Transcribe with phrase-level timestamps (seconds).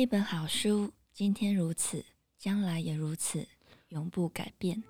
[0.00, 2.02] 一本好书，今天如此，
[2.38, 3.46] 将来也如此，
[3.88, 4.82] 永不改变。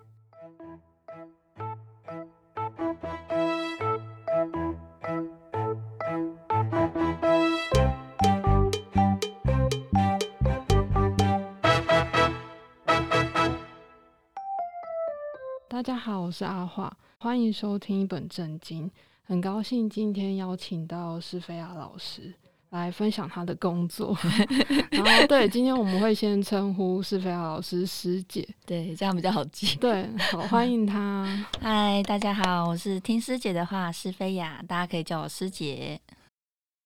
[15.69, 18.89] 大家好，我是阿华，欢迎收听一本正经。
[19.25, 22.33] 很高兴今天邀请到施菲亚老师
[22.71, 24.17] 来分享他的工作。
[24.91, 29.75] 然后，对，今天我们会先称呼施菲亚老师师姐， 对，这样比较好记。
[29.79, 31.47] 对，好，欢迎他。
[31.61, 36.01] 嗨，大家好，我是听师姐的话，施菲亚，大家可以叫我师姐。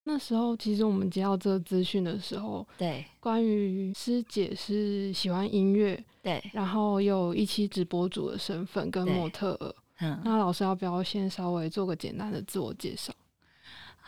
[0.07, 13.11] 那时候，其实我们接到这个资讯的时候，对，关于师姐是喜欢音乐，对，然后有一期直播主的身份跟模特儿，嗯，那老师要不要先稍微做个简单的自我介绍？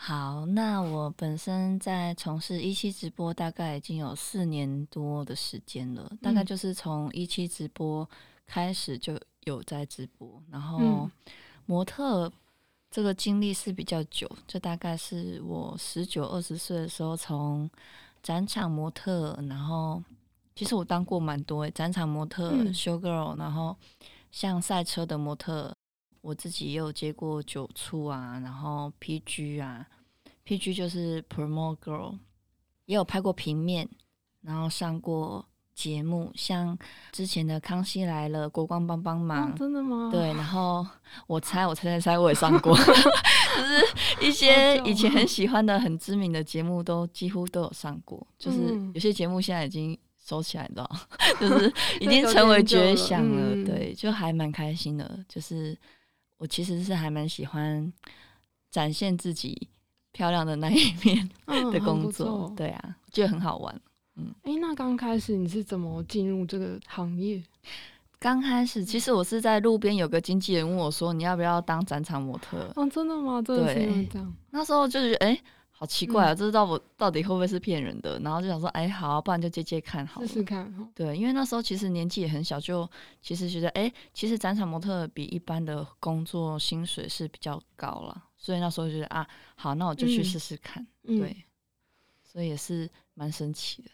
[0.00, 8.08] 好，那我本身在从事一期直播，大概已经有四年多的时间了，大概就是从一期直播
[8.46, 11.10] 开始就有在直播，然后
[11.66, 12.32] 模特。
[12.90, 17.68] 这个经历是比较久，就大概是我十九二十岁的时候，从
[18.22, 20.02] 展场模特，然后
[20.54, 23.76] 其实我当过蛮多诶，展场模特、嗯、show girl，然后
[24.32, 25.76] 像赛车的模特，
[26.20, 29.86] 我自己也有接过酒促啊，然后 PG 啊
[30.44, 32.18] ，PG 就是 promote girl，
[32.86, 33.88] 也有拍过平面，
[34.42, 35.46] 然后上过。
[35.78, 36.76] 节目像
[37.12, 40.10] 之前的《康熙来了》，国光帮帮忙，哦，真的吗？
[40.10, 40.84] 对，然后
[41.28, 48.26] 我猜，我猜猜猜，我也上过， 就是一些以前很喜欢的、很知名的节目，都几乎都有上过。
[48.36, 50.90] 就是有些节目现在已经收起来了，
[51.40, 51.72] 嗯、 就是
[52.02, 53.54] 已经成为绝响了。
[53.54, 55.24] 了对，就还蛮开心的。
[55.28, 55.78] 就是
[56.38, 57.92] 我其实是还蛮喜欢
[58.70, 59.68] 展现自己
[60.12, 61.28] 漂亮的那一面
[61.72, 62.48] 的工作。
[62.50, 63.80] 嗯、对啊，觉得很好玩。
[64.16, 67.42] 嗯，哎、欸，那刚开始你是怎么进入这个行业？
[68.18, 73.40] 刚开始，其实我是在路边有个经纪人问我说：“你要不要当展场模特？”哦，真的吗？
[73.40, 74.34] 真的是这样。
[74.50, 75.42] 那时候就是哎、欸，
[75.78, 78.18] 好奇怪啊，嗯、这知道我到底会不会是骗人的？
[78.18, 82.90] 然后就想说：“哎、欸，好、啊，不然就接接看好，了试试看。”对，因为那时候其实年纪也很小，就
[83.22, 89.24] 其实觉得哎、欸，其实展场模特比一般的工作薪水是比较高了，所以那时候就觉得啊，
[89.54, 90.84] 好，那我就去试试看。
[91.04, 91.44] 嗯、对，
[92.24, 93.90] 所以也是蛮神奇的。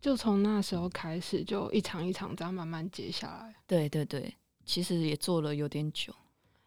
[0.00, 3.54] 就从那时候开始，就一场一场这样慢慢接下来。
[3.66, 4.34] 对对对，
[4.64, 6.10] 其实也做了有点久，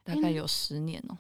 [0.03, 1.17] 大概有十年喔。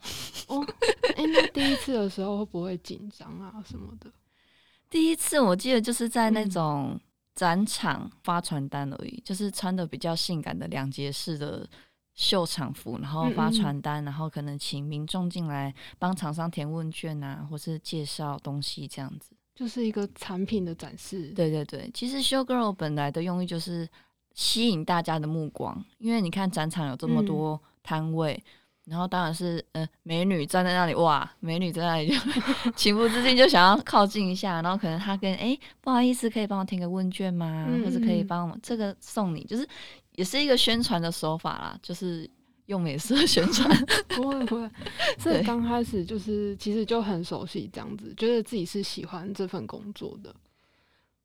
[0.47, 0.65] 哦，
[1.15, 4.11] 哎，那第一次的时候会不会紧张啊什么的？
[4.89, 6.99] 第一次我记得就是在那种
[7.33, 11.67] 展场发传单而已，嗯、就是穿的比较性感的两节式的
[12.13, 19.31] 秀场服，然后发传单，嗯嗯，然后可能请民众进来帮厂商填问卷啊，或是介绍东西这样子。
[19.55, 21.89] 就是一个产品的展示，对对对。
[21.93, 23.87] 其实 show girl 本来的用意就是
[24.33, 28.51] 吸引大家的目光，因为你看展场有这么多摊位，嗯、
[28.85, 32.15] 然后当然是呃美女站在那里，哇，美女在那里就
[32.75, 37.65] 情不自禁就想要靠近一下，然后可能他跟哎不好意思，可以帮我填个问卷吗？
[37.69, 39.67] 嗯、或者可以帮我这个送你，就是
[40.13, 42.29] 也是一个宣传的手法啦，就是。
[42.67, 43.69] 用美色宣传，
[44.15, 44.69] 不会不会，
[45.17, 50.33] 所以刚开始就是其实就很熟悉这样子，觉得自己是喜欢这份工作的。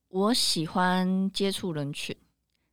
[0.09, 2.17] 我喜欢接触人群，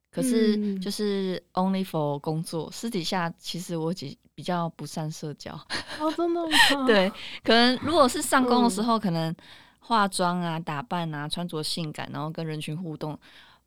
[0.10, 5.54] 可是就是 only for 工作，私底下其实我比比较不善社交。
[6.00, 6.86] 哦，真的吗？
[6.88, 7.10] 对，
[7.44, 9.36] 可能如果是上工的时候，可能
[9.80, 13.20] 化妆啊、打扮啊、穿着性感，然后跟人群互动，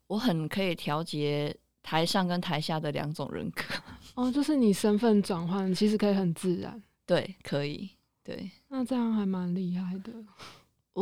[0.07, 1.55] 我很可以调节。
[1.83, 3.63] 台上跟台下的两种人格
[4.15, 7.89] 哦，就是你身份转换其实可以很自然，对，可以，
[8.25, 10.11] 对，那这样还蛮厉害的。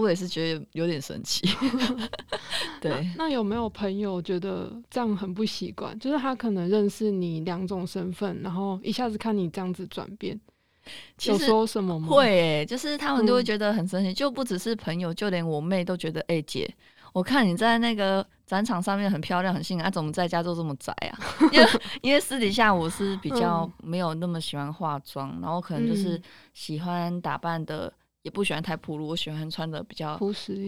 [0.01, 1.47] 我也是觉得有点神奇，
[2.81, 3.25] 对那。
[3.25, 5.97] 那有没有朋友觉得这样很不习惯？
[5.99, 10.39] 就是他可能认识你两种身份，然后一下子看你这样子转变，
[11.23, 12.07] 有说什么吗？
[12.07, 16.69] 会、欸，就是他们都会觉得很神奇，嗯、就不只是朋友，就连我妹都觉得，哎、欸、姐。
[17.13, 21.17] 我看你在那个展场上面很漂亮很性感，啊，怎么在家都这么宅啊？
[21.53, 21.67] 因为
[22.01, 26.21] 因为私底下我是比较没有那么喜欢化妆，嗯、然后可能就是
[26.53, 27.91] 喜欢打扮的，
[28.25, 30.17] 也不喜欢太暴露，我喜欢穿的比较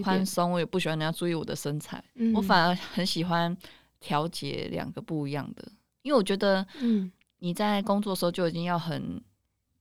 [0.03, 3.57] 宽松，我也不喜欢人家注意我的身材，嗯、我反而很喜欢
[3.99, 5.67] 调节两个不一样的，
[6.03, 9.19] 因为我觉得，嗯你在工作的时候就已经要很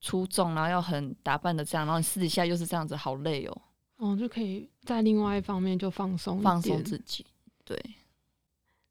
[0.01, 3.63] 出众，然后要很打扮的这样，然后你私底下又是这样子，好累哦。
[3.99, 7.27] 哦，就可以在另外一方面就放松，放松自己。
[7.63, 7.79] 对。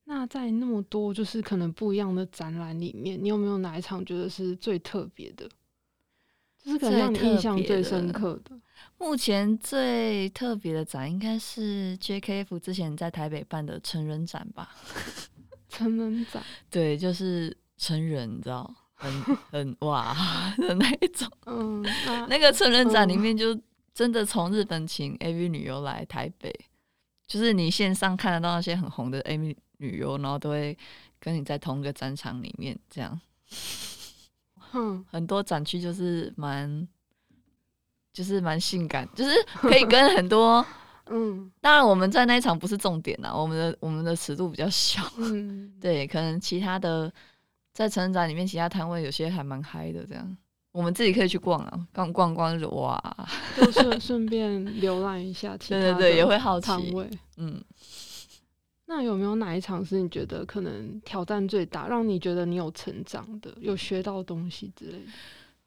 [0.04, 5.50] 那在那么多就是可能不一样的展览里面，你有没有哪一场觉得是最特别的？
[6.66, 8.60] 就是让你印象最深刻的。
[8.98, 14.70] 目前最特别的展应该是 JKF 之前在台北办的成人展吧？
[15.70, 16.42] 成人展，
[16.72, 19.12] 对，就是成人，你知道，很
[19.52, 20.16] 很哇
[20.58, 21.30] 的那一种。
[21.46, 23.60] 嗯，那，那个成人展里面就
[23.94, 26.54] 真的从日本请 AV 女优来台北，
[27.28, 30.78] 就是你线上看得到那些很红的 AV 女优，然后都会
[31.20, 33.20] 跟你在同一个展场里面这样。
[34.76, 36.88] 嗯，很多展区就是蛮。
[38.14, 40.66] 就是蛮性感，就是可以跟很多，
[41.12, 47.12] 嗯，当然我们在那一场不是重点啦，我们的我们的尺度比较小，嗯， 对，可能其他的
[47.74, 50.38] 在成人展里面其他摊位有些还蛮嗨的，这样。
[50.72, 52.98] 我们自己可以去逛啊，逛逛逛就哇，
[53.58, 56.72] 就顺顺便浏览一下其他的， 对对对，也会好奇，
[57.36, 57.62] 嗯，
[58.86, 65.12] 那有没有哪一场是你觉得可能挑战最大，让你觉得你有成长的，有学到东西之类的？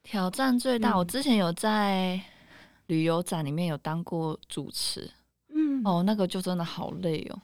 [0.02, 2.20] 挑战最大，嗯、我之前有在。
[2.88, 5.10] 旅游展里面有当过主持，
[5.54, 7.38] 嗯，哦，那个就真的好累哦。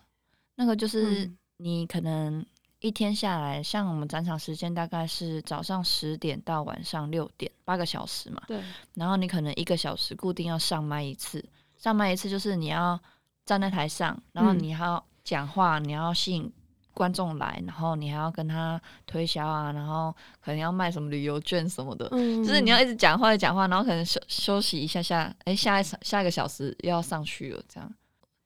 [0.55, 2.43] 那个就是你可能
[2.81, 8.41] 一天下来，嗯、像我们展场时间大概是早上十点到晚上六点，八个小时嘛。
[8.47, 8.59] 对。
[8.94, 11.44] 然后你可能一个小时固定要上麦一次，
[11.77, 12.99] 上麦一次就是你要
[13.44, 16.53] 站在台上，然后你要讲话，嗯、你要吸引。
[16.97, 27.94] 观众来，然后你还要跟他推销啊，然后可能要卖什么旅游券什么的，嗯、就是你要一直讲话，讲话，然后可能休休息一下下，哎，下一场下一个小时又要上去了，这样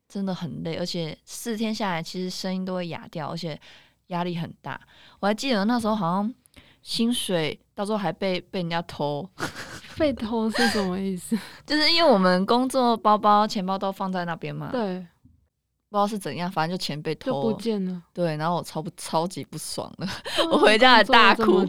[0.08, 3.60] 真的很累，而且四天下来其实声音都会哑掉，而且
[4.06, 4.80] 压力很大。
[5.20, 6.34] 我还记得那时候好像
[6.80, 9.28] 薪水到时候还被被人家偷，
[9.98, 11.38] 被偷是什么意思？
[11.66, 14.70] 就是因为我们工作包包、钱包都放在那边嘛。
[14.72, 15.06] 对。
[15.90, 18.02] 不知道是怎样，反正就钱被偷不见了。
[18.12, 20.06] 对，然后我超不超级不爽的，
[20.38, 21.62] 嗯、 我回家还大哭，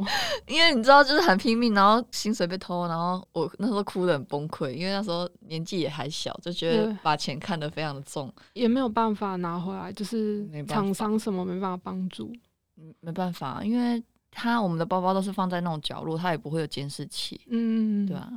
[0.48, 12.32] 因为你知道，就是很拼命，然后薪水被偷，然后我那时候哭的很崩溃，因为那时候年纪也还小，就觉得把钱看得非常的重，也没有办法拿回来，就是厂商什么没办法帮助，
[12.78, 18.32] 嗯，没办法，因为他我们的包包都是放在那种角落，他也不会有监视器，嗯，对啊。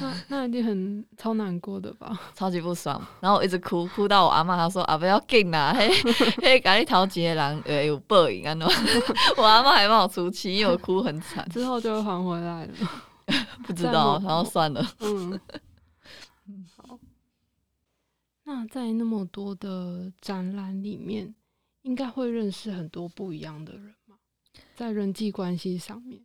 [0.00, 2.18] 那那一定很超难过的吧？
[2.34, 5.88] 超级不爽，然后我一直哭，哭到我阿妈她说啊不要紧啦，嘿
[6.42, 8.66] 嘿，赶紧逃劫人呃有报应啊喏，
[9.38, 12.74] 我阿妈还帮我出气，因为我哭很惨，之后就会还回来了，
[13.64, 15.40] 不知道，然后算了，嗯，
[16.76, 16.98] 好。
[18.46, 21.34] 那在那么多的展览里面，
[21.82, 24.16] 应该会认识很多不一样的人吗？
[24.74, 26.20] 在人际关系上面。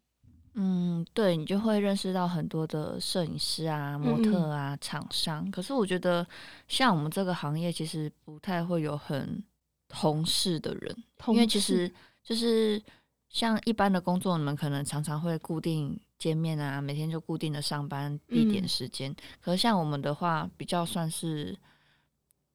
[0.55, 5.45] 嗯，对，你就会认识到很多的摄影师啊、模特啊、厂商。
[5.45, 6.25] 嗯、可是我觉得，
[6.67, 9.41] 像我们这个行业，其实不太会有很
[9.87, 11.89] 同事的人，因为其实
[12.23, 12.81] 就是
[13.29, 19.11] 像一般的工作，你们可能常常会固定见面啊，每天就固定的上班地点时间。
[19.11, 21.57] 嗯、可是像我们的话，比较算是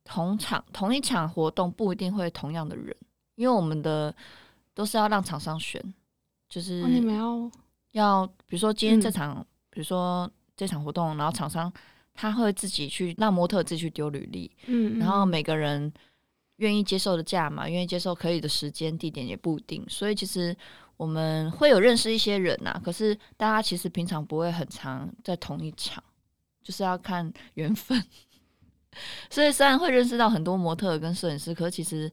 [0.04, 2.94] 同场同一场活动，不一定会同样的人，
[3.36, 4.14] 因为我们的
[4.74, 5.80] 都是要让厂商选，
[6.48, 7.50] 就是、哦、你们要。
[7.94, 11.72] 要比如说今天这场，嗯、比如说这场活动，然后厂商
[12.12, 15.92] 他会自己去让模特自己去丢履历，嗯，嗯，然后每个人
[16.56, 20.56] 愿意接受的价嘛，愿意接受可以的时间地点也不一定，所以其实
[20.96, 26.02] 我们会有认识一些人呐、啊，可是大家其实平常不会很常在同一场，
[26.62, 28.02] 就是要看缘分。
[29.30, 32.10] 所以虽然会认识到很多模特跟摄影师，可是其实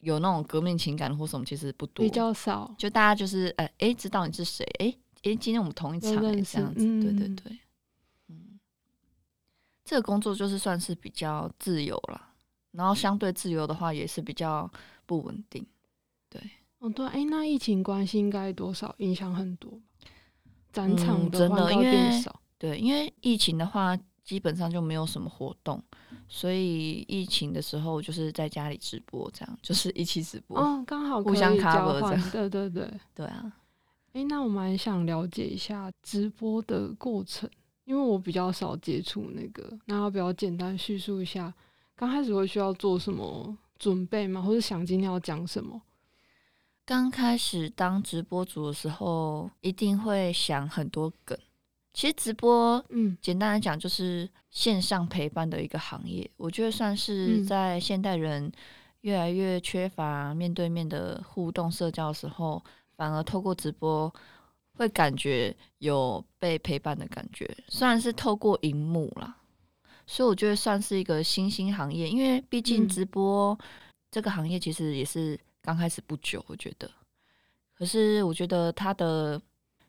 [0.00, 4.86] 有那种革命情感或什么其实不多，比较少，就大家就是哎哎、欸欸、知道你是谁哎。
[4.86, 7.58] 欸诶，今天我们同一场，这样子，嗯、对对对，
[8.28, 8.58] 嗯，
[9.84, 12.20] 这个工作就是算是比较自由了，
[12.72, 14.70] 然后相对自由的话，也是比较
[15.06, 15.66] 不稳定，
[16.28, 16.40] 对。
[16.78, 19.72] 哦，对，哎，那疫情关系应该多少影响很多，
[20.72, 22.22] 展场、嗯、真的因为
[22.56, 25.82] 对，因为疫情的话，基本上就没有什么活动，
[26.28, 33.52] 所以疫情的时候就是在家里直播，这样就是一起直播，哦，刚好互相 cover 这样，对对对， 对啊。
[34.14, 37.48] 哎，那我蛮想了解一下直播的过程，
[37.84, 41.52] 因为我比较少接触那个，那要不要简单叙述一下，
[41.94, 44.40] 刚开始会需要做什么准备吗？
[44.42, 45.82] 或者想今天要讲什么？
[46.84, 51.38] 刚开始当直播主的时候，一定会想很多梗。
[51.92, 58.50] 其实直播，嗯，简单来讲就是线上陪伴的一个行业，我觉得算是在现代人
[59.02, 62.64] 越来越缺乏面对面的互动社交的时候。
[62.98, 64.12] 反而透过直播，
[64.74, 67.48] 会感觉有被陪伴的感觉。
[67.68, 69.36] 虽然是透过荧幕啦，
[70.04, 72.08] 所以我觉得算是一个新兴行业。
[72.08, 73.56] 因为毕竟直播
[74.10, 76.90] 这个行业其实也是刚开始不久，我觉得。
[77.74, 79.40] 可是我觉得它的，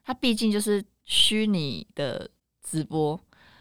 [0.04, 2.30] 它毕竟就是虚拟的
[2.62, 3.20] 直播。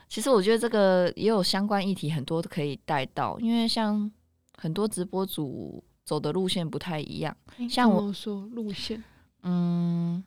[0.08, 4.10] 其实我觉得这个也有相关议题，很多都可以带到，因为像
[4.58, 7.34] 很多直播主走的路线不太一样。
[7.68, 9.02] 像我说路线，
[9.42, 10.22] 嗯。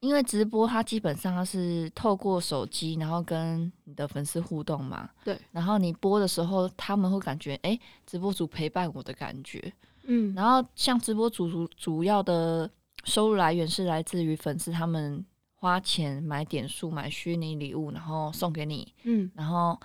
[0.00, 5.08] 因为直播，它基本上是透过手机，然后跟你的粉丝互动嘛。
[5.22, 5.38] 对。
[5.52, 9.72] 然后你播的时候，他们会感觉，哎，直播主陪伴我的感觉。
[10.02, 10.34] 嗯。
[10.34, 12.68] 然后，像直播主主主要的
[13.04, 15.24] 收入来源是来自于粉丝他们
[15.54, 18.92] 花钱买点数、买虚拟礼物，然后送给你。
[19.04, 19.30] 嗯。
[19.36, 19.78] 然后，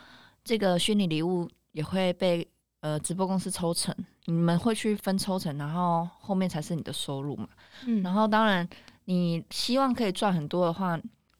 [0.43, 7.47] 这个虚拟礼物也会被呃直播公司抽成，你们会去分抽成，然后后面才是你的收入嘛。
[7.85, 8.01] 嗯。
[8.01, 8.67] 然后，当然。
[9.09, 10.99] 你希望可以赚很多的话，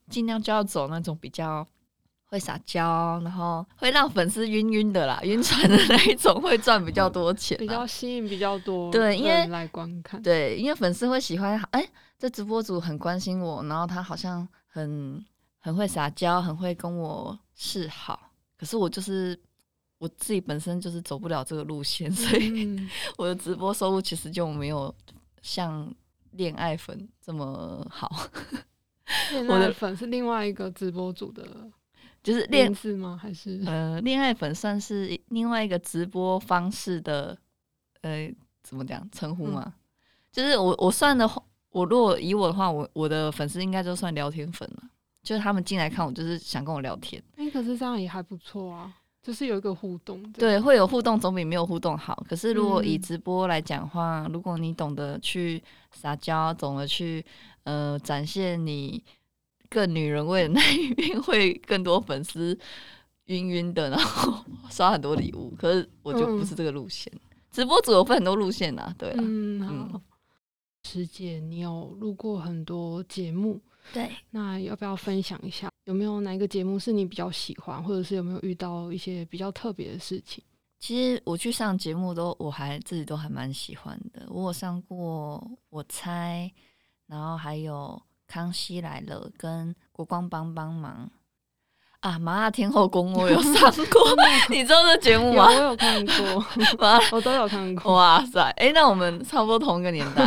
[0.10, 1.68] 尽量就要走那种比较
[2.28, 15.22] 会撒娇，然后会让粉丝晕晕的啦，晕船的那一种，会赚比较多钱，比较吸引比较多对，因为来观看，对，因为粉丝会喜欢，哎、欸，这直播主很关心我，然后他好像很
[15.60, 19.38] 很会撒娇，很会跟我示好，可是我就是
[19.98, 22.80] 我自己本身就是走不了这个路线，所以
[23.20, 24.96] 我的直播收入其实就没有
[25.42, 25.94] 像。
[26.32, 28.10] 恋爱粉这么好，
[29.48, 31.46] 我的粉是另外一个直播组的，
[32.24, 33.18] 就是恋字吗？
[33.22, 37.38] 还是呃，恋爱粉算是另外一个直播方式的，
[38.02, 39.64] 呃，怎么讲称呼吗？
[39.66, 39.74] 嗯、
[40.32, 44.84] 就是我我算的话，我如果以我的话，我我的粉丝应该就算聊天粉了，
[45.24, 47.22] 就是他们进来看我，就是想跟我聊天。
[47.38, 48.94] 哎、欸，可是这样也还不错啊。
[49.28, 52.24] 就是有一个互动，对，会有互动总比没有互动好。
[52.30, 57.22] 可是如果以直播来讲话，嗯、如果你懂得去撒娇，懂得去
[57.66, 59.04] 呃展现你
[59.70, 62.58] 更女人味的 那一面，会更多粉丝
[63.26, 65.54] 晕晕的，然后 刷很多礼物。
[65.60, 67.20] 可是我就不是这个路线，嗯、
[67.52, 69.16] 直播组有分很多路线啊，对啊。
[69.20, 70.02] 嗯，好。
[70.86, 73.60] 师姐，你有录过很多节目。
[73.94, 75.70] 对，那要不要分享一下？
[75.86, 80.44] 有没有哪一个节目是你比较喜欢，或者是有没有遇到一些比较特别的事情？
[80.80, 84.28] 其实我去上节目都，我还自己都还蛮喜欢的。
[84.30, 86.52] 我有上过我猜，
[87.08, 91.10] 然后还有康熙来了，跟国光帮帮忙。
[92.02, 92.18] 啊！
[92.20, 94.16] 麻辣天后宫我有上过
[94.50, 95.48] 你知道这节目吗？
[95.48, 96.46] 我有看过，
[97.12, 97.96] 我都有看过。
[97.96, 98.40] 哇塞！
[98.58, 100.26] 哎、欸，那我们差不多同一个年代，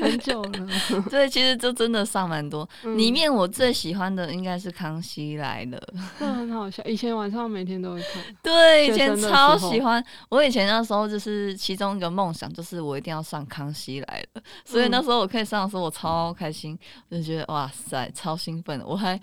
[0.00, 0.68] 很久了。
[1.10, 2.68] 对，其实就真的上蛮多。
[2.84, 5.78] 嗯、里面我最喜欢的应该是《康熙来了》，
[6.18, 6.82] 真的很好笑。
[6.84, 8.22] 以前晚上每天都会看。
[8.42, 10.02] 对，以前超喜欢。
[10.28, 18.80] 我以前那时候就是其中一个梦想，就是我一定要上《康熙来了》，所以那时候我可以上的时候，我超开心，我就觉得哇塞，超兴奋。
[18.86, 19.20] 我还。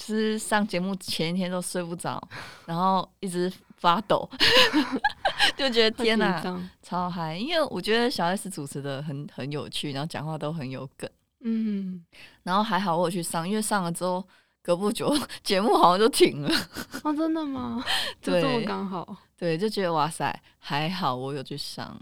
[0.00, 2.18] 就是上节目前一天都睡不着，
[2.64, 4.26] 然后一直发抖，
[5.58, 6.42] 就觉得天哪，
[6.82, 7.36] 超嗨！
[7.36, 11.08] 因为我觉得小 S 主持的很很有趣，然后讲话都很有梗，
[11.40, 12.02] 嗯，
[12.44, 14.26] 然后还好我有去上，因为上了之后
[14.62, 15.14] 隔不久
[15.44, 16.50] 节目好像就停了。
[17.04, 17.84] 哦，真的吗？
[18.22, 19.14] 对这么刚好？
[19.36, 21.94] 对，就觉得哇塞，还好我有去上，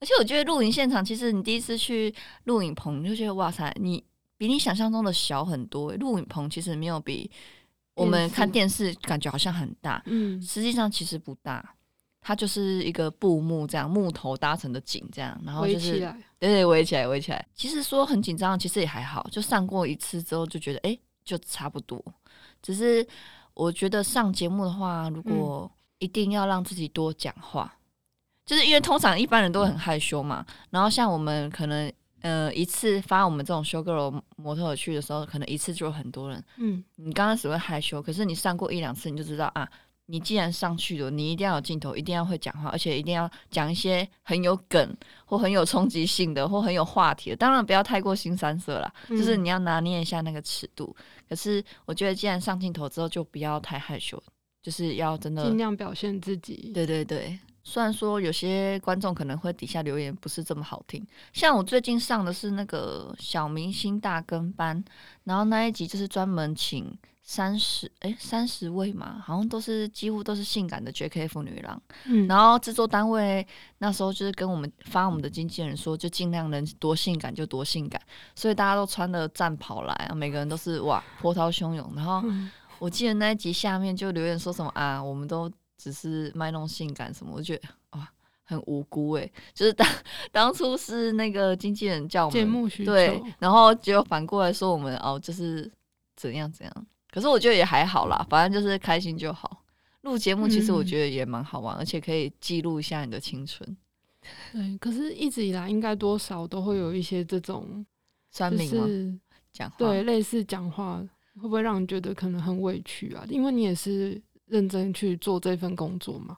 [0.00, 4.04] 而且我觉得录影现场，其实你第一次去录影棚，你就觉得哇塞，你。
[4.38, 7.30] 比你想象中的小很多，录影棚其实没有比
[7.94, 11.74] 我们看电视感觉好像很大，嗯，实际上其实不大，
[12.20, 16.00] 它就是一个布幕这样木头搭成的景这样，然后就是
[16.38, 17.46] 对对围起来围起来。
[17.54, 22.04] 其实说很紧张，其实也还好，就上过一次之后就觉得哎、欸，就差不多。
[22.60, 23.06] 只是
[23.54, 27.80] 我觉得上节目的话，如果一定要让自己多讲话，嗯、
[28.44, 31.90] 就是因为通常一般人都会很害羞嘛，然后像我们可能。
[32.26, 36.42] 呃，一次发我们这种 show girl 模特去的时候，可能一次就有很多人。
[36.56, 39.68] 嗯，你刚开始会害羞，可是你上过一两次，你就知道啊，
[40.06, 47.36] 你既然上去了，你一定要有镜头，一定要会讲话，而且一定要讲一些很有梗或很有冲击性的或很有话题的。
[47.36, 50.96] 当然不要太过新三色啦，嗯、就是你要拿捏一下那个尺度。
[51.28, 54.20] 可是我觉得，既然上镜头之后，就不要太害羞，
[54.60, 56.72] 就是要真的尽量表现自己。
[56.74, 57.38] 对对对。
[57.68, 64.82] 虽然说有些观众可能会底下留言不是这么好听，像我最近上的是那个小明星大跟班，
[65.24, 73.44] 然后那一集就是专门请三十哎三十位嘛，好像都是几乎都是性感的 JKF 女郎，嗯，然后制作单位
[73.78, 78.00] 那时候就是跟我们发我们的经纪人说，就尽量能多性感就多性感，
[78.36, 82.22] 所以大家都穿的战袍来，每个人都是哇波涛汹涌，然后
[82.78, 85.50] 我记得那一集下面就留言说什么啊，我们都。
[85.76, 88.08] 只是卖弄性感什么，我觉得哇，
[88.44, 89.30] 很无辜诶。
[89.54, 89.88] 就是 当
[90.32, 95.70] 当初是那个经纪人叫我们节目，对，然后结果反过来说我们哦，就是
[96.16, 96.86] 怎样怎样。
[97.10, 99.62] 可是我觉得也还好啦，反正就是开心就好。
[100.02, 103.76] 录节目其实我觉得也蛮好玩，嗯、而且可以记录一下你的青春。
[104.52, 107.84] 对，可是一直以来应该多少都会有一些这种
[108.30, 108.86] 酸民吗？
[108.86, 109.18] 就是
[109.52, 111.04] 讲话，对，类似讲话。
[111.36, 113.22] 会不会让你觉得可能很委屈啊？
[113.28, 116.36] 因为你也是认真去做这份工作吗。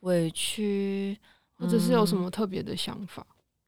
[0.00, 1.18] 委屈，
[1.58, 3.26] 或者是有什么特别的想法？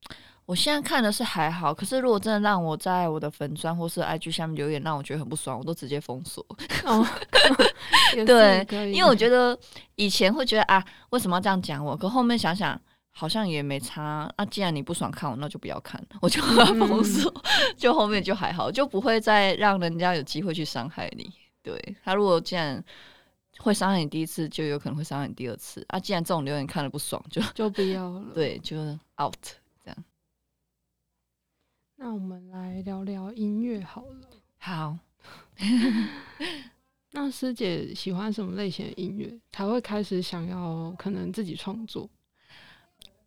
[0.08, 6.44] 嗯，我现在看的是还好，可是如果真的让我在我的粉砖或是 IG 下面留言，让我觉得很不爽，我都直接封锁。
[6.84, 7.04] 哦，
[8.24, 9.58] 对，因为我觉得
[9.96, 11.96] 以前会觉得啊，为什么要这样讲我？
[11.96, 14.32] 可后面想想，好像也没差。
[14.36, 17.28] 啊，既然你不爽看我，那就不要看，我就封锁。
[17.28, 17.42] 嗯、
[17.76, 21.28] 就后面就还好，就不会再让人家有机会去伤害你。
[21.60, 22.84] 对，他如果既然。
[23.62, 26.00] 会伤害你第一次，就有可能会伤害你第二次啊！
[26.00, 28.24] 既然这种留言看了不爽，就就不要了。
[28.32, 28.78] 对，就
[29.22, 29.34] out
[29.84, 30.04] 这样。
[31.96, 34.28] 那我们来聊聊音乐好了。
[34.56, 34.98] 好。
[37.12, 39.38] 那师姐喜欢什么类型的音乐？
[39.52, 42.08] 才会开始想要可能自己创作？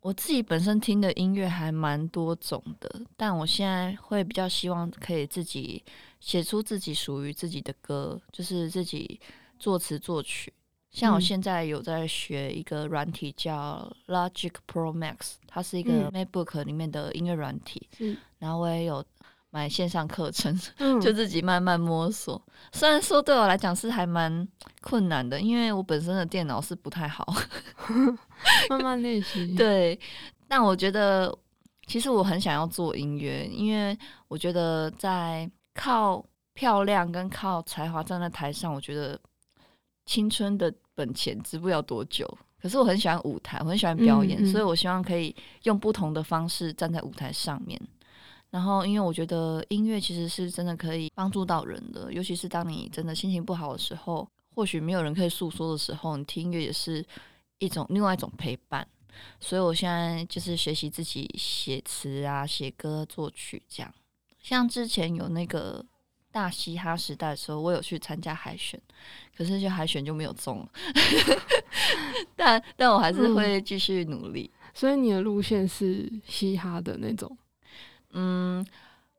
[0.00, 5.84] 我自己本身听的音乐还蛮多种的，但我现在会比较希望可以自己
[6.18, 9.20] 写出自己属于自己的歌，就是自己。
[9.64, 10.52] 作词作曲，
[10.90, 17.88] 像我现在有在学一个软体叫 Logic Pro Max，它是一个 MacBook 里面的音乐软体。
[17.98, 19.02] 嗯，然后我也有
[19.48, 22.38] 买线上课程， 嗯，就自己慢慢摸索。
[22.72, 24.46] 虽然说对我来讲是还蛮
[24.82, 27.26] 困难的，因为我本身的电脑是不太好，
[28.68, 29.46] 慢慢练习。
[29.56, 29.98] 对，
[30.46, 31.34] 但我觉得
[31.86, 39.18] 其实我很想要做音乐，因为我觉得在靠漂亮跟靠才华站在台上，我觉得。
[40.06, 42.26] 青春的本钱值不了多久，
[42.60, 47.80] 可是我很喜欢舞台，我很喜欢表演，嗯嗯，所以我希望可以用不同的方式站在舞台上面。
[48.50, 57.04] 然后，因为我觉得音乐其实是真的可以帮助到人的，尤其是当你真的心情不好的时候，或许没有人可以诉说的时候，你听音乐也是
[57.58, 58.86] 一种另外一种陪伴。
[59.40, 63.92] 所以我现在就是学习自己写词啊、写歌、作曲这样。
[64.40, 65.84] 像之前有那个。
[66.34, 68.78] 大嘻哈时代的时候，我有去参加海选，
[69.36, 70.68] 可是就海选就没有中，
[72.34, 74.50] 但但我还是会继续努力。
[74.52, 77.38] 嗯，所以你的路线是嘻哈的那种？
[78.14, 78.66] 嗯，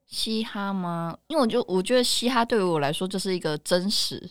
[0.05, 1.17] 嘻哈吗？
[1.28, 4.21] 因为我就我觉得嘻哈对于我来说就是一个真实。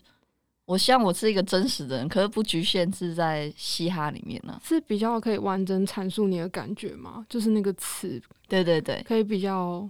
[0.66, 7.24] 我希望我是一个真实的人，可是不局限是在嘻哈里面呢，是比较可以完整阐述你的感觉吗？
[7.30, 9.88] 就是那个词，对对对，可以比较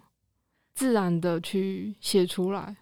[0.75, 2.77] 自然的去写出来。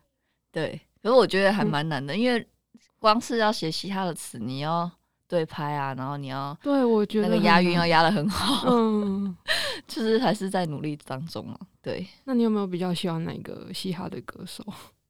[0.53, 2.47] 对，可是我觉得还蛮难的，嗯、因为
[2.99, 4.89] 光是要写嘻哈的词，你要
[5.27, 9.35] 对拍啊，然后你要对我觉得那个押韵要押的很好，嗯，
[9.89, 11.59] 就是还是在努力当中啊。
[11.81, 14.63] 对，那你有没有比较喜欢哪个嘻哈的歌手？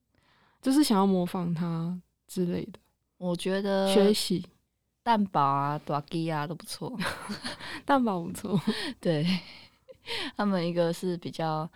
[0.63, 2.79] 就是想要模仿他之类的？
[3.19, 4.47] 我觉得学习
[5.03, 6.97] 蛋堡啊、大鸡啊都不错，
[7.85, 8.59] 蛋堡不错，
[9.01, 9.27] 对
[10.37, 11.69] 他们一个是比较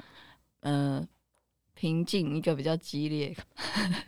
[0.61, 0.99] 嗯。
[1.01, 1.09] 呃
[1.77, 3.37] 平静一个比较激烈，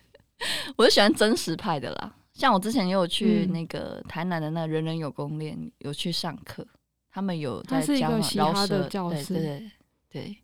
[0.76, 2.16] 我就喜欢真实派的啦。
[2.33, 6.66] 像我之前也有去那个台南的那人人有功练，有去上课，
[7.11, 9.70] 他们有在教饶舌的教室，对对
[10.09, 10.37] 对，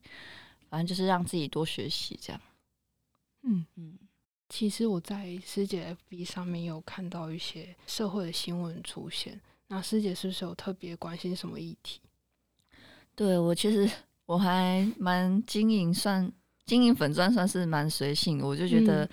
[0.69, 2.43] 反正就是让自己多学习这样。
[3.43, 3.99] 嗯嗯，
[4.51, 12.01] 其实我在师姐 FB 上面有看到一些社会的新闻出现，那师姐是不是有特别关心什么议题？
[13.15, 13.91] 对，我其实
[14.27, 16.31] 我还蛮经营算。
[16.67, 19.09] 经营粉钻算是蛮随性，我就觉得，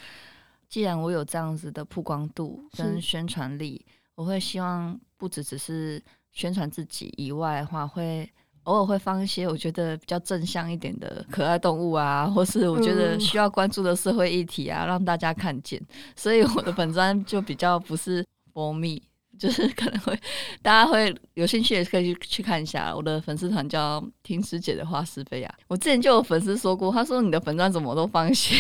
[0.70, 3.86] 既然我有这样子的曝光度跟宣传力，
[4.16, 8.30] 我会希望不只只是宣传自己以外的话，会
[8.64, 15.82] 偶尔会放一些我觉得比较正向一点的可爱动物啊，或是我觉得需要关注的社会议题啊，让大家看见。
[16.16, 19.02] 所以我的粉专就比较不是 for me。
[19.42, 20.16] 就是可能会，
[20.62, 25.52] 大家会有兴趣也可以去去看一下我的粉丝团，叫听师姐的话是非呀。
[25.68, 28.56] 我之前就有粉丝说过，他说你的粉钻怎么都放一些，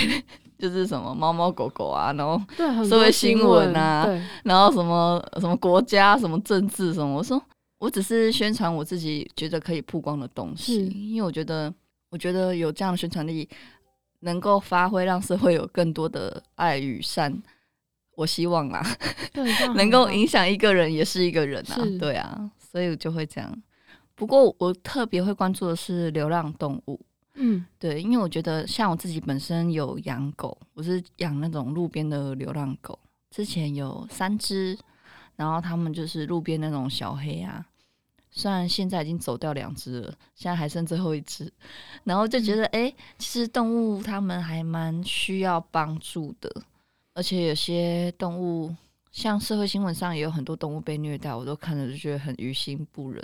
[0.57, 2.41] 就是什么猫猫狗狗啊，然后
[2.83, 4.09] 社会新闻啊，
[4.43, 7.13] 然后什么什么国家什么政治什么。
[7.13, 7.39] 我说
[7.77, 11.71] 我只是宣传我自己觉得可以曝光的东西，因为我觉得
[12.09, 13.47] 我觉得有这样的宣传力，
[14.21, 17.39] 能够发挥让社会有更多的爱与善。
[18.21, 18.85] 我希望啦，
[19.75, 23.51] 能够影响一个人也是一个人啊，对啊，所以就会这样。
[24.13, 26.99] 不过我特别会关注的是流浪动物，
[27.33, 32.99] 嗯，对，因为我觉得像我自己本身有养狗，我是养那种路边的流浪狗，
[33.31, 34.77] 之前有三只，
[35.35, 37.65] 然后他们就是路边那种小黑啊，
[38.29, 41.51] 虽然现在已经走掉两只了，现在还剩最后一只，
[42.03, 42.85] 然后就觉得哎、嗯。
[42.85, 46.61] 欸，其实动物他们还蛮需要帮助的。
[47.13, 48.73] 而且有些动物，
[49.11, 53.23] 像社会新闻上也有很多动物被虐待，我都看了就觉得很于心不忍。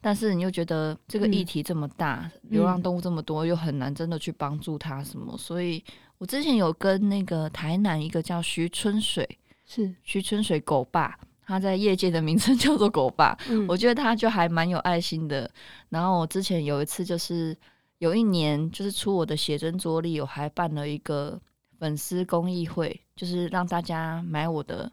[0.00, 5.36] 但是你又觉得这个议题这么大，嗯、流浪动物这么多，又很难真的去帮助它什么。
[5.38, 5.82] 所以
[6.18, 9.26] 我之前有跟那个台南一个叫徐春水，
[9.64, 13.36] 是徐春水狗爸，他在业界的名称 叫做狗爸。
[13.48, 15.50] 嗯、我觉得他就还蛮有爱心的。
[15.88, 17.56] 然后我之前有一次就是
[17.98, 21.40] 有一年，就是出我的写真桌历，我还办了一个
[21.78, 24.90] 粉丝公益会，就是让大家买我的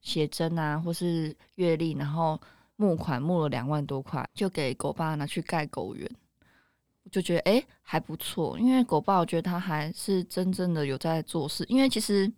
[0.00, 2.40] 写真啊，或是月历，然后
[2.76, 6.10] 募款募了两万多块，就给狗爸拿去盖狗园。
[7.04, 12.30] 我就觉得哎、还不错，因为狗爸我觉得他还是真正的有在做事，因为其实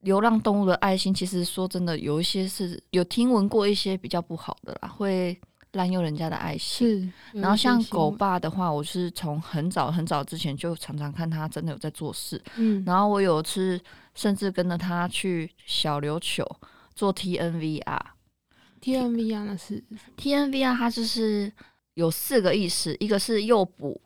[0.00, 5.38] 流浪动物的爱心，其实说真的有一些是有听闻过一些比较不好的啦，会。
[5.72, 12.42] 滥用人家的爱心，然后像狗爸的话，我是从很早很早之前就常常看他真的有在做事。
[12.56, 13.80] 嗯，然后我有次
[14.14, 16.44] 甚至跟着他去小琉球
[16.94, 18.00] 做 TNVR。
[18.80, 19.84] TNVR 那是
[20.16, 21.52] TNVR，它就是
[21.94, 24.00] 有四个意思：一个是诱捕，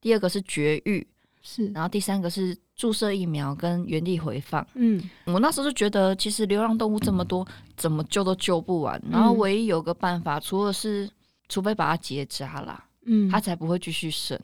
[0.00, 1.06] 第二个是绝育，
[1.40, 4.64] 是，然后第三个是注射疫苗跟原地回放。
[4.74, 9.02] 嗯，我那时候就觉得，其实流浪动物这么多，怎么救都救不完。
[9.10, 11.10] 然后唯一有个办法，除了是
[11.48, 14.40] 除非把它结扎啦，嗯，它才不会继续生，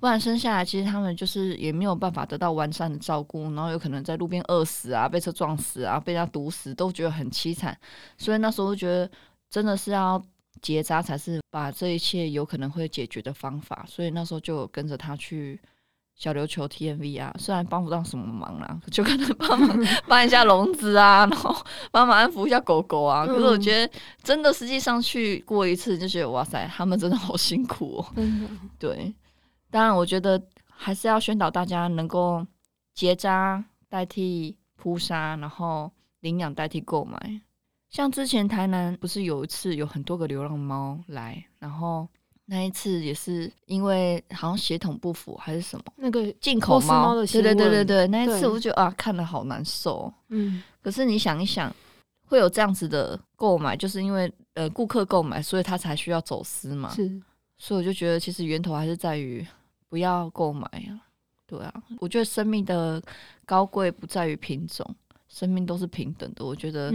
[0.00, 7.78] 不然生下来其实他们就是也没有办法得到完善的照顾，然后有可能在路边饿死啊，被车撞死啊，被人家毒死，都觉得很凄惨。
[8.16, 9.08] 所以那时候就觉得
[9.48, 10.20] 真的是要
[10.60, 15.60] 结扎才是把这一切有可能会解决的方法，所以那时候就跟着他去。
[16.18, 19.78] 小琉球 TNV 啊，虽然帮不到什么忙啦，就可能帮忙
[20.08, 21.54] 搬一下笼子啊，然后
[21.92, 23.24] 帮忙安抚一下狗狗啊。
[23.24, 23.92] 可是我觉得，
[24.24, 28.14] 真的实际上去过一次，就觉得哇塞，他们真的好辛苦哦。
[28.80, 29.14] 对，
[29.70, 32.44] 当然我觉得还是要宣导大家能够
[32.94, 37.40] 结扎代替扑杀，然后领养代替购买。
[37.90, 42.08] 像之前台南不是有一次有很多个流浪猫来，然后。
[42.50, 50.10] 那一次也是因为好像血统不符还是什么，那个进口猫的，对对对对对，那一次我就觉得啊，看了好难受。
[50.28, 51.70] 嗯，可是你想一想，
[52.26, 56.88] 会有这样子的购买，就是因为呃顾客购买，所以他才需要走私嘛。
[56.94, 57.20] 是，
[57.58, 59.46] 所以我就觉得其实源头还是在于
[59.90, 60.96] 不要购买啊。
[61.46, 63.02] 对啊，我觉得生命的
[63.44, 64.96] 高贵不在于品种，
[65.28, 66.44] 生命都是平等的。
[66.44, 66.90] 我觉得，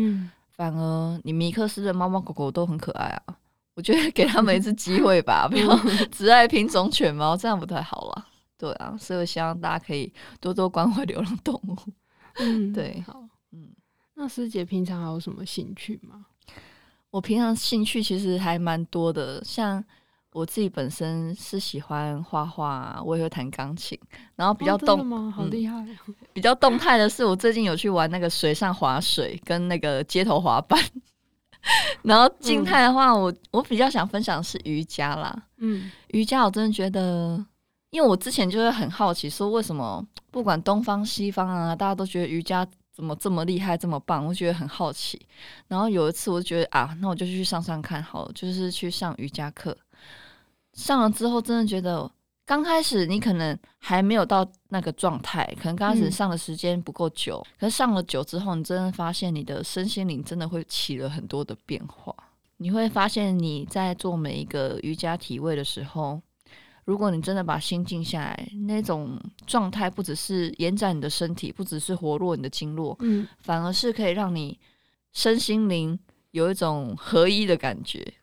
[0.49, 3.33] 反而你米克斯的猫猫狗狗都很可爱啊。
[3.75, 5.75] 我觉得给他们一次机会吧，不要
[6.12, 8.27] 只爱品种犬猫，这样不太好了。
[8.57, 11.75] 对啊，所以我希望大家可以多多关怀流浪动物。
[12.39, 13.69] 嗯，对，好，嗯，
[14.13, 16.25] 那师姐平常还有什么兴趣吗？
[17.09, 19.83] 我平常兴趣其实还蛮多的，像
[20.31, 23.99] 我自己本身是喜欢画画，我也会弹钢琴，
[24.36, 25.31] 然后比较动，吗？
[25.36, 25.75] 好厉害！
[26.07, 30.79] 嗯，比较动态的是，我最近有去玩那个水上滑水跟那个街头滑板。
[32.04, 35.34] 然后静态的话，嗯、我我比较想分享的是瑜伽啦。
[35.58, 37.43] 嗯，瑜伽我真的觉得，
[37.89, 45.26] 因为我之前就是很好奇，说为什么不管东方西方啊，大家都觉得瑜伽怎么这么厉害，这么棒，我觉得很好奇。
[45.67, 49.78] 然后有一次，我就觉得啊，那我就去上上看好了，就是去上瑜伽课。
[50.73, 52.10] 上了之后，真的觉得。
[52.45, 62.13] 刚开始你可能还没有到那个状态，可能刚开始上的时间不够久，嗯、可是上了久之后，你真的发现你的身心灵真的会起了很多的变化。
[62.58, 66.21] 你会发现你在做每一个瑜伽体位的时候，
[66.86, 74.60] 如果你真的把心静下来，那种状态不只是延展你的身体，不只是活络你的经络，嗯，反而是可以让你
[75.13, 75.97] 身心灵
[76.32, 78.13] 有一种合一的感觉。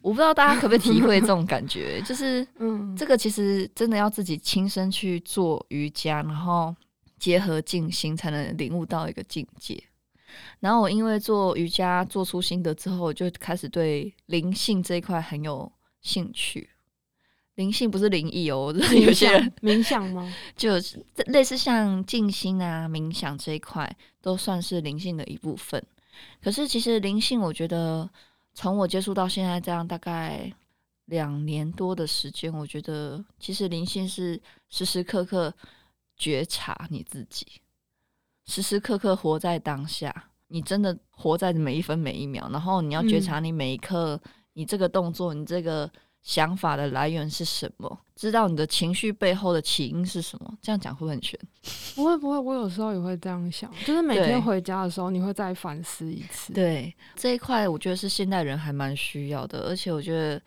[0.00, 6.74] 我不知道大家可不可以体会这种感觉， 就是，嗯，这个其实真的要自己亲身去做瑜伽，然后
[7.18, 9.82] 结合静心，才能领悟到一个境界。
[10.60, 16.70] 然后我因为做瑜伽做出心得之后，就开始对灵性这一块很有兴趣。
[17.56, 18.72] 灵性不是灵异哦，
[19.04, 20.32] 有些人冥想吗？
[20.56, 23.90] 就是类似像静心啊、冥想这一块，
[24.22, 25.84] 都算是灵性的一部分。
[26.40, 28.08] 可是其实灵性，我觉得。
[28.58, 30.52] 从我接触到现在这样大概
[31.04, 35.54] 两年多的时间，我觉得其实灵性是时时刻刻
[36.16, 37.46] 觉察你自己，
[38.46, 40.30] 时时刻刻活在当下。
[40.48, 44.20] 你真的活在每一分每一秒，然后你要觉察你每一刻，
[44.54, 45.88] 你这个动作，你这个。
[46.22, 48.00] 想法的来源是什么？
[48.14, 50.52] 知道你的情绪背后的起因是什么？
[50.60, 51.38] 这样讲会不会很悬。
[51.94, 56.52] 不会不会，我有时候也会这样想，就是每天回家的时候，你会再反思一次。
[56.52, 60.40] 对，这一块，我觉得是现代人还蛮需要的，而且我觉得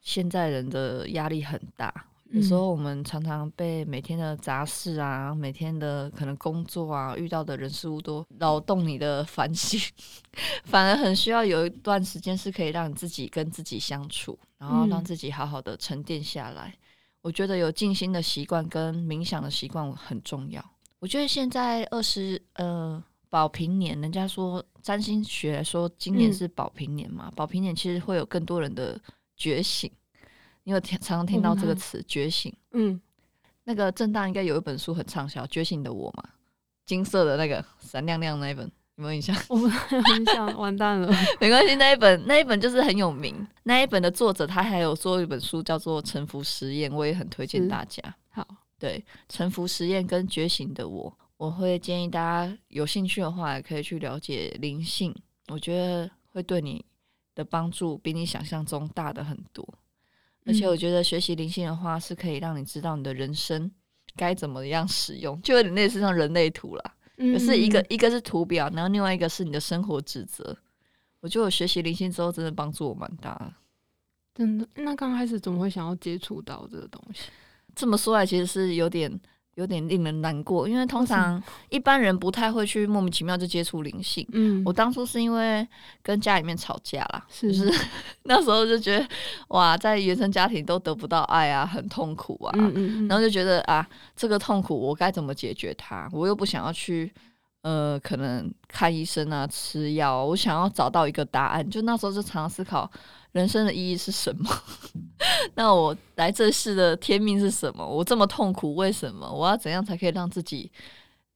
[0.00, 1.92] 现在人的压力很大。
[2.30, 9.80] 有时候我们常常被每天的杂事啊，每天的可能工作啊，遇到的人事物都扰动你的反省，
[10.64, 16.68] 反而很需要有一段时间是可以让你自己跟自己相处，然后让自己好好的沉淀下来。
[16.68, 16.78] 嗯、
[17.22, 20.64] 我觉得有静心的习惯跟冥想的习惯很重要。
[20.98, 29.00] 我觉得现在二十呃保平年，人家说占星学说今年是保平年嘛，宝瓶、嗯、年其实会有更多人的
[29.36, 29.90] 觉醒。
[30.64, 32.54] 你有听常常听到这个词“觉醒”？
[32.72, 33.00] 嗯，
[33.64, 36.28] 那个正大应该有一本书很畅销，《觉醒的我》嘛，
[36.84, 38.70] 金色的那个闪亮亮那一本。
[38.98, 39.34] 有没有印象？
[39.48, 41.08] 我们很想完蛋了。
[41.40, 43.46] 没关系，那一本那一本就是很有名。
[43.62, 48.02] 那一本的作者他还有做一本书叫做《沉浮实验》，我也很推荐大家。
[48.28, 48.44] 好，
[48.76, 55.14] 对，《沉浮实验》跟《觉醒的我》，我会建议大家有兴趣的话，也可以去了解灵性。
[55.46, 56.84] 我觉得会对你
[57.36, 59.64] 的帮助比你想象中大的很多。
[60.44, 63.70] 而且我觉得学习灵性的话，是可以让你知道你的人生
[64.16, 66.94] 该怎么样使用，就有点类似像人类图啦。
[67.18, 70.56] 可是一个一个是图表，然后另外一个是你的生活职责。
[71.20, 73.52] 我觉得我学习灵性之后，真的帮助我蛮大的。
[74.34, 74.68] 真的？
[74.76, 77.22] 那刚开始怎么会想要接触到这个东西？
[77.74, 79.20] 这么说来，其实是有点。
[79.58, 84.24] 有点令人难过，因为通常一般人不太会去莫名其妙就接触灵性。
[84.32, 85.66] 嗯，我当初是因为
[86.00, 87.68] 跟家里面吵架啦，是，是
[88.22, 89.04] 那时候就觉得
[89.48, 92.52] 哇，在原生家庭都得不到爱啊，很痛苦啊。
[92.54, 93.84] 嗯嗯嗯，然后就觉得啊，
[94.16, 96.08] 这个痛苦我该怎么解决它？
[96.12, 97.12] 我又不想要去
[97.62, 101.68] 呃，可能看医生啊，吃药，我想要找到一个答案。
[101.68, 102.90] 就那时候就常常思考。
[103.32, 104.48] 人生的意义是什么？
[105.54, 107.86] 那我来这世的天命是什么？
[107.86, 109.30] 我这么痛苦，为什么？
[109.30, 110.72] 我要怎样才可以让自己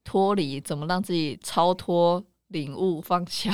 [0.03, 0.59] 脱离？
[0.61, 3.53] 怎么让自己超脱、领悟、放下？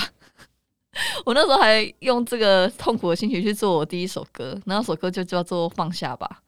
[1.26, 6.40] 我那时候还用这个痛苦的心情去做我第一首歌，那首歌就叫做《放下吧》。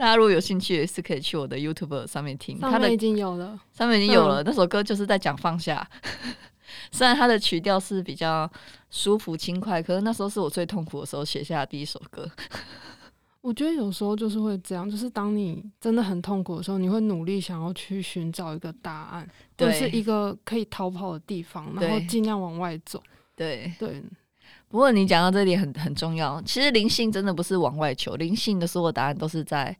[0.00, 2.58] 大家如果有兴趣，也是可以去我的 YouTube 上面听。
[2.58, 4.42] 上面已经有了，上面已经有了。
[4.42, 5.86] 那首歌就是在讲放下。
[6.90, 8.50] 虽然它的曲调是比较
[8.88, 12.26] 舒服轻快，可是那时候是我最痛苦的时候写下的第一首歌。
[13.42, 23.02] 我觉得有时候就是会这样，就是当你真的很痛苦的时候，你会努力想要去寻找一个答案，对或者是一个可以逃跑的地方，然后尽量往外走。
[23.36, 24.02] 对对。
[24.70, 29.76] 对不过你讲到这里很很重要，其实灵性真的不是往外求，灵性的所有答案都是在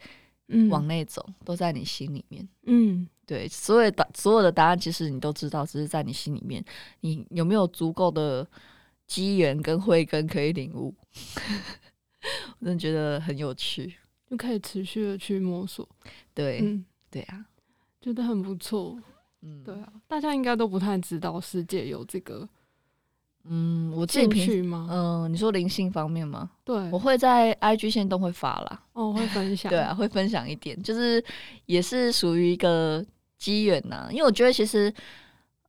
[0.68, 2.46] 往内走，嗯、都在你心里面。
[2.66, 3.08] 嗯。
[3.24, 6.64] 对，所有答所有的答案，其实你都知道，只是在你心里面，
[7.02, 8.44] 你有没有足够的
[9.06, 10.92] 机缘跟慧根可以领悟？
[12.58, 13.94] 我真的觉得很有趣，
[14.28, 15.88] 就可以持续的去摸索。
[16.34, 17.46] 对，嗯，对啊，
[18.00, 19.00] 觉得很不错。
[19.42, 22.48] 嗯，对啊，大家应该都不太知道世界有这个。
[23.50, 24.86] 嗯，我进去吗？
[24.90, 26.48] 嗯、呃，你说灵性方面吗？
[26.64, 28.82] 对，我会在 IG 线都会发啦。
[28.94, 29.68] 哦，会分享。
[29.70, 31.22] 对啊，会分享一点，就是
[31.66, 33.04] 也是属于一个。
[33.40, 34.92] 机缘呐，因为我觉得其实，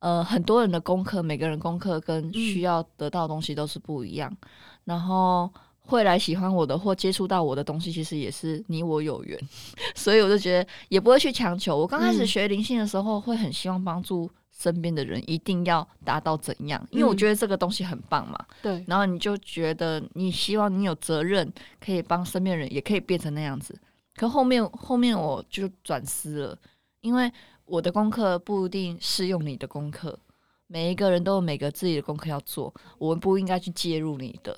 [0.00, 4.30] 呃，很多人的功课，每个人功课跟需要得到的东西都是不一样。
[4.30, 4.48] 嗯、
[4.84, 9.40] 然后会来喜欢我的或接触到我的东西，其实也是你我有缘，
[9.96, 11.74] 所以我就觉得也不会去强求。
[11.74, 14.30] 我刚开始学灵性的时候，会很希望帮助
[14.62, 18.38] 身边的人，一定要达到怎样，因为我觉得这个东西很棒嘛。
[18.62, 18.84] 对、嗯。
[18.86, 21.52] 然后你就觉得你希望你有责任
[21.84, 23.78] 可以帮身边人，也可以变成那样子。
[24.14, 26.58] 可后面后面我就转思了，
[27.00, 27.32] 因为。
[27.64, 30.18] 我的功课不一定适用你的功课，
[30.66, 34.54] 每一个人都有每个自己的功课要做，我们不应该去介入你的。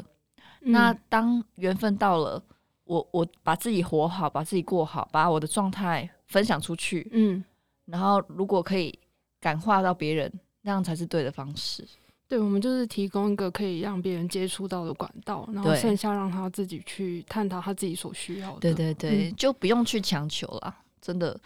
[0.63, 2.43] 嗯、那当缘分到了，
[2.85, 7.45] 我我把自己活好，把自己过好，把我的状态分享出去，嗯，
[7.85, 8.99] 然后如果可以
[9.45, 11.87] 感化到别人，那样才是对的方式。
[12.27, 18.61] 对，我们就是提供一个可以让别人接触到的管道，然后剩下让他自己去探讨他自己所需要的。
[18.61, 21.39] 对对对，嗯、就不用去强求了，真的。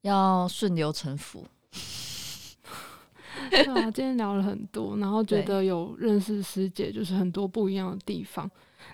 [0.00, 1.44] 要顺流成佛。
[3.50, 8.50] 对啊，今天聊了很多，然后觉得有认识师姐，就是很多不一样的地方。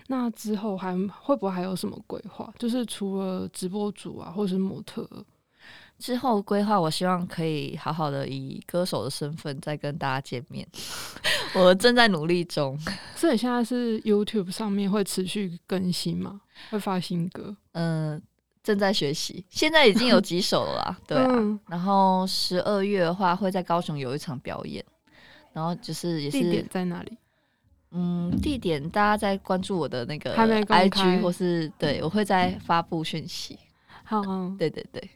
[0.07, 2.53] 那之后还会不会还有什么规划？
[2.59, 5.07] 就是除了直播主啊，或是模特，
[6.03, 10.67] 之后规划，我希望可以好好的以歌手的身份再跟大家见面。
[11.55, 12.77] 我正在努力中。
[13.15, 16.41] 所以现在是 YouTube 上面会持续更新吗？
[16.69, 17.55] 会发新歌？
[17.71, 18.21] 嗯。
[18.63, 21.27] 正在学习，现在已经有几首了啦， 对啊。
[21.31, 24.81] 嗯、然后十二月的话，会在高雄有一场表演，
[25.51, 27.17] 然后就是也是地点在哪里？
[27.91, 33.59] 嗯，地点大家在关注我的那个 IG 或是对，我会在发布讯息。
[34.05, 35.09] 好、啊，对对对，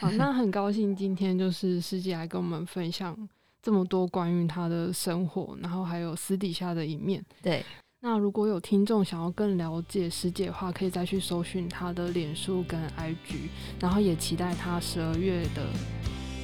[0.00, 3.16] 好，那很高兴今天就是师姐来跟我们分享
[3.62, 7.64] 这么多关于她的生活，然后还有私底下的一面，对。
[8.00, 13.48] 那如果有听众想要更了解师姐的话，可以再去搜寻她的脸书跟 IG，
[13.80, 15.66] 然后也期待她十二月的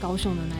[0.00, 0.56] 高雄的那